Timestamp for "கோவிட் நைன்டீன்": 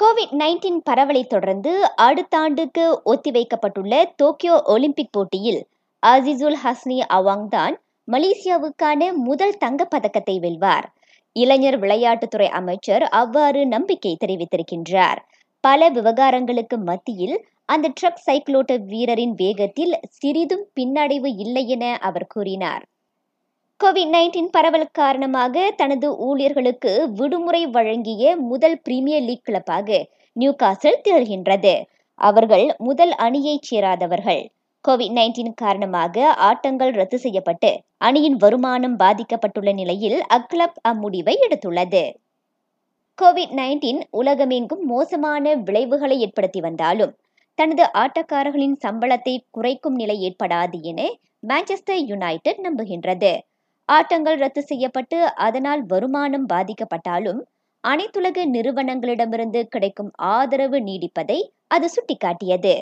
0.00-0.80, 23.80-24.50, 34.88-35.54, 43.18-44.00